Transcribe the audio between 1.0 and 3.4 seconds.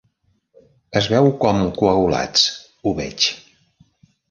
Es veu com Coagulats, ho veig.